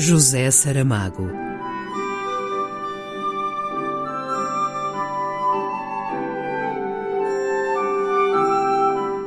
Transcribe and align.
José 0.00 0.48
Saramago. 0.52 1.28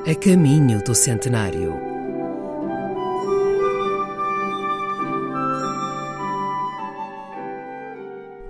A 0.08 0.16
caminho 0.16 0.82
do 0.82 0.96
centenário. 0.96 1.74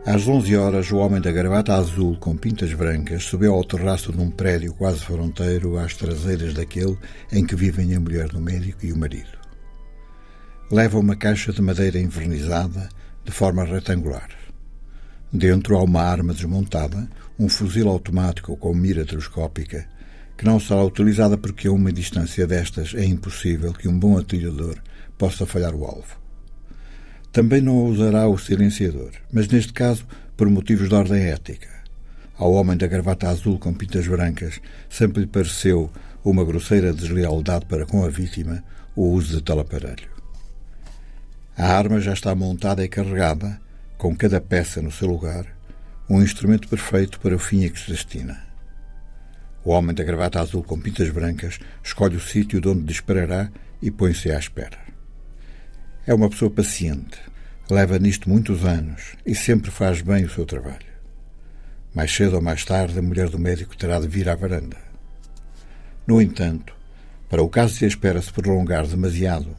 Às 0.05 0.27
11 0.27 0.55
horas, 0.55 0.91
o 0.91 0.97
homem 0.97 1.19
da 1.19 1.31
gravata 1.31 1.73
azul 1.73 2.15
com 2.19 2.37
pintas 2.37 2.71
brancas 2.75 3.23
subiu 3.23 3.55
ao 3.55 3.63
terraço 3.63 4.13
de 4.13 4.21
um 4.21 4.29
prédio 4.29 4.75
quase 4.75 4.99
fronteiro 4.99 5.75
às 5.75 5.95
traseiras 5.95 6.53
daquele 6.53 6.95
em 7.31 7.43
que 7.43 7.55
vivem 7.55 7.95
a 7.95 7.99
mulher 7.99 8.27
do 8.27 8.39
médico 8.39 8.85
e 8.85 8.93
o 8.93 8.97
marido. 8.97 9.41
Leva 10.71 10.97
uma 10.97 11.17
caixa 11.17 11.51
de 11.51 11.61
madeira 11.61 11.99
envernizada 11.99 12.87
de 13.25 13.31
forma 13.33 13.65
retangular. 13.65 14.29
Dentro 15.29 15.75
há 15.75 15.83
uma 15.83 16.01
arma 16.01 16.33
desmontada, 16.33 17.09
um 17.37 17.49
fuzil 17.49 17.89
automático 17.89 18.55
com 18.55 18.73
mira 18.73 19.03
telescópica, 19.03 19.85
que 20.37 20.45
não 20.45 20.61
será 20.61 20.81
utilizada 20.81 21.37
porque 21.37 21.67
a 21.67 21.73
uma 21.73 21.91
distância 21.91 22.47
destas 22.47 22.93
é 22.95 23.03
impossível 23.03 23.73
que 23.73 23.89
um 23.89 23.99
bom 23.99 24.17
atirador 24.17 24.77
possa 25.17 25.45
falhar 25.45 25.75
o 25.75 25.83
alvo. 25.83 26.17
Também 27.33 27.59
não 27.59 27.83
usará 27.87 28.25
o 28.29 28.37
silenciador, 28.37 29.11
mas 29.29 29.49
neste 29.49 29.73
caso 29.73 30.07
por 30.37 30.49
motivos 30.49 30.87
de 30.87 30.95
ordem 30.95 31.23
ética. 31.23 31.67
Ao 32.37 32.53
homem 32.53 32.77
da 32.77 32.87
gravata 32.87 33.27
azul 33.27 33.59
com 33.59 33.73
pintas 33.73 34.07
brancas 34.07 34.61
sempre 34.89 35.23
lhe 35.23 35.27
pareceu 35.27 35.91
uma 36.23 36.45
grosseira 36.45 36.93
deslealdade 36.93 37.65
para 37.65 37.85
com 37.85 38.05
a 38.05 38.09
vítima 38.09 38.63
o 38.95 39.09
uso 39.09 39.35
de 39.35 39.43
tal 39.43 39.59
aparelho. 39.59 40.10
A 41.57 41.67
arma 41.67 41.99
já 41.99 42.13
está 42.13 42.33
montada 42.33 42.83
e 42.83 42.87
carregada, 42.87 43.59
com 43.97 44.15
cada 44.15 44.39
peça 44.39 44.81
no 44.81 44.91
seu 44.91 45.07
lugar, 45.07 45.45
um 46.09 46.21
instrumento 46.21 46.67
perfeito 46.67 47.19
para 47.19 47.35
o 47.35 47.39
fim 47.39 47.65
a 47.65 47.69
que 47.69 47.79
se 47.79 47.91
destina. 47.91 48.41
O 49.63 49.71
homem 49.71 49.93
da 49.93 50.03
gravata 50.03 50.39
azul 50.39 50.63
com 50.63 50.79
pintas 50.79 51.09
brancas 51.09 51.59
escolhe 51.83 52.15
o 52.15 52.21
sítio 52.21 52.59
de 52.59 52.67
onde 52.67 52.81
disparará 52.81 53.51
e 53.81 53.91
põe-se 53.91 54.31
à 54.31 54.39
espera. 54.39 54.79
É 56.07 56.13
uma 56.13 56.29
pessoa 56.29 56.49
paciente, 56.49 57.19
leva 57.69 57.99
nisto 57.99 58.29
muitos 58.29 58.65
anos 58.65 59.15
e 59.25 59.35
sempre 59.35 59.69
faz 59.69 60.01
bem 60.01 60.25
o 60.25 60.29
seu 60.29 60.45
trabalho. 60.45 60.91
Mais 61.93 62.11
cedo 62.11 62.37
ou 62.37 62.41
mais 62.41 62.65
tarde, 62.65 62.97
a 62.97 63.01
mulher 63.01 63.29
do 63.29 63.37
médico 63.37 63.77
terá 63.77 63.99
de 63.99 64.07
vir 64.07 64.29
à 64.29 64.35
varanda. 64.35 64.77
No 66.07 66.21
entanto, 66.21 66.73
para 67.29 67.43
o 67.43 67.49
caso 67.49 67.77
de 67.77 67.85
a 67.85 67.87
espera 67.87 68.21
se 68.21 68.33
prolongar 68.33 68.87
demasiado, 68.87 69.55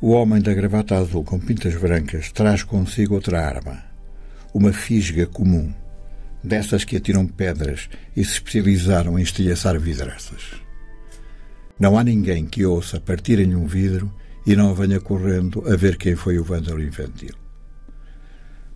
o 0.00 0.12
homem 0.12 0.40
da 0.40 0.54
gravata 0.54 0.96
azul 0.96 1.22
com 1.22 1.38
pintas 1.38 1.74
brancas 1.74 2.32
traz 2.32 2.62
consigo 2.62 3.14
outra 3.14 3.44
arma, 3.44 3.84
uma 4.54 4.72
fisga 4.72 5.26
comum, 5.26 5.74
dessas 6.42 6.84
que 6.84 6.96
atiram 6.96 7.26
pedras 7.26 7.90
e 8.16 8.24
se 8.24 8.32
especializaram 8.32 9.18
em 9.18 9.22
estilhaçar 9.22 9.78
vidraças. 9.78 10.54
Não 11.78 11.98
há 11.98 12.04
ninguém 12.04 12.46
que 12.46 12.64
ouça 12.64 12.98
partirem 12.98 13.54
um 13.54 13.66
vidro 13.66 14.10
e 14.46 14.56
não 14.56 14.74
venha 14.74 15.00
correndo 15.00 15.62
a 15.70 15.76
ver 15.76 15.98
quem 15.98 16.16
foi 16.16 16.38
o 16.38 16.44
vândalo 16.44 16.82
infantil. 16.82 17.34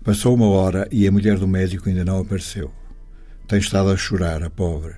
Passou 0.04 0.34
uma 0.34 0.48
hora 0.48 0.86
e 0.92 1.08
a 1.08 1.12
mulher 1.12 1.38
do 1.38 1.48
médico 1.48 1.88
ainda 1.88 2.04
não 2.04 2.18
apareceu. 2.18 2.70
Tem 3.48 3.58
estado 3.58 3.90
a 3.90 3.96
chorar, 3.96 4.42
a 4.42 4.50
pobre, 4.50 4.94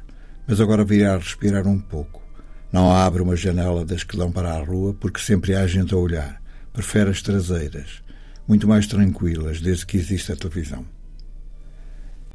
mas 0.47 0.61
agora 0.61 0.85
virá 0.85 1.17
respirar 1.17 1.69
um 1.69 1.79
pouco. 1.79 2.26
Não 2.73 2.91
abre 2.91 3.23
uma 3.23 3.37
janela 3.37 3.85
das 3.85 4.03
que 4.03 4.17
dão 4.17 4.31
para 4.31 4.53
a 4.53 4.63
rua 4.63 4.95
porque 4.95 5.21
sempre 5.21 5.55
há 5.55 5.67
gente 5.67 5.95
a 5.95 5.97
olhar. 5.97 6.43
Prefere 6.73 7.11
as 7.11 7.23
traseiras, 7.23 8.03
muito 8.47 8.69
mais 8.69 8.87
tranquilas 8.87 9.61
desde 9.61 9.87
que 9.87 9.97
existe 9.97 10.33
a 10.33 10.37
televisão. 10.37 10.85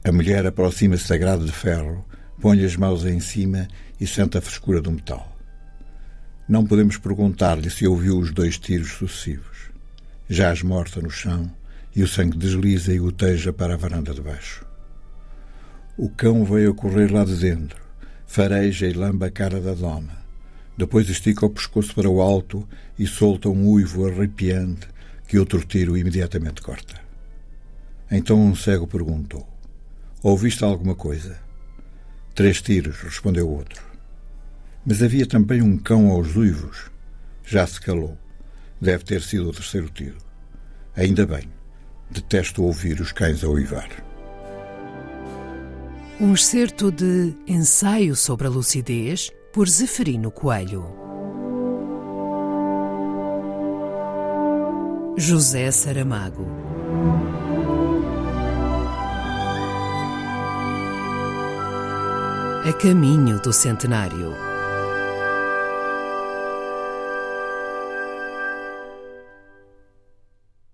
A 0.03 0.11
mulher 0.11 0.45
aproxima-se 0.47 1.07
da 1.07 1.17
grade 1.17 1.45
de 1.45 1.51
ferro, 1.51 2.03
põe 2.39 2.63
as 2.65 2.75
mãos 2.75 3.05
em 3.05 3.19
cima 3.19 3.67
e 3.99 4.07
sente 4.07 4.37
a 4.37 4.41
frescura 4.41 4.81
do 4.81 4.91
metal. 4.91 5.37
Não 6.49 6.65
podemos 6.65 6.97
perguntar-lhe 6.97 7.69
se 7.69 7.85
ouviu 7.85 8.17
os 8.17 8.31
dois 8.31 8.57
tiros 8.57 8.93
sucessivos. 8.93 9.69
Jaz 10.27 10.63
morta 10.63 11.01
no 11.01 11.09
chão 11.09 11.51
e 11.95 12.01
o 12.01 12.07
sangue 12.07 12.37
desliza 12.37 12.93
e 12.93 12.99
goteja 12.99 13.53
para 13.53 13.75
a 13.75 13.77
varanda 13.77 14.13
de 14.13 14.21
baixo. 14.21 14.65
O 15.97 16.09
cão 16.09 16.43
veio 16.43 16.71
a 16.71 16.73
correr 16.73 17.11
lá 17.11 17.23
de 17.23 17.35
dentro, 17.35 17.79
fareja 18.25 18.87
e 18.87 18.93
lamba 18.93 19.27
a 19.27 19.31
cara 19.31 19.61
da 19.61 19.73
dona. 19.73 20.20
Depois 20.77 21.09
estica 21.09 21.45
o 21.45 21.49
pescoço 21.49 21.93
para 21.93 22.09
o 22.09 22.21
alto 22.21 22.67
e 22.97 23.05
solta 23.05 23.49
um 23.49 23.69
uivo 23.69 24.07
arrepiante 24.07 24.87
que 25.27 25.37
outro 25.37 25.63
tiro 25.63 25.97
imediatamente 25.97 26.61
corta. 26.61 26.99
Então 28.09 28.39
um 28.39 28.55
cego 28.55 28.87
perguntou: 28.87 29.47
Ouviste 30.21 30.63
alguma 30.63 30.95
coisa? 30.95 31.39
Três 32.35 32.61
tiros, 32.61 33.01
respondeu 33.01 33.47
o 33.47 33.55
outro. 33.55 33.83
Mas 34.85 35.01
havia 35.01 35.25
também 35.25 35.61
um 35.61 35.77
cão 35.77 36.09
aos 36.09 36.35
uivos. 36.35 36.89
Já 37.45 37.65
se 37.67 37.79
calou. 37.79 38.17
Deve 38.79 39.03
ter 39.03 39.21
sido 39.21 39.49
o 39.49 39.53
terceiro 39.53 39.89
tiro. 39.89 40.17
Ainda 40.95 41.25
bem. 41.25 41.49
Detesto 42.09 42.63
ouvir 42.63 42.99
os 42.99 43.11
cães 43.11 43.43
a 43.43 43.47
uivar. 43.47 43.89
Um 46.19 46.33
excerto 46.33 46.91
de 46.91 47.33
Ensaio 47.47 48.15
sobre 48.15 48.47
a 48.47 48.49
Lucidez, 48.49 49.31
por 49.51 49.67
Zeferino 49.67 50.31
Coelho. 50.31 50.95
José 55.17 55.69
Saramago. 55.71 56.47
A 62.63 62.73
caminho 62.73 63.41
do 63.41 63.51
centenário. 63.51 64.50